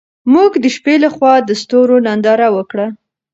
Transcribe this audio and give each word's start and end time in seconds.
موږ 0.33 0.51
د 0.63 0.65
شپې 0.75 0.95
لخوا 1.03 1.33
د 1.47 1.49
ستورو 1.61 1.95
ننداره 2.07 2.47
وکړه. 2.55 2.87